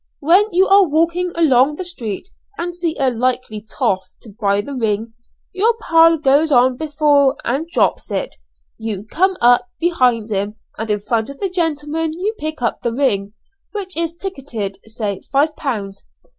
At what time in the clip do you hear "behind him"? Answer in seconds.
9.79-10.55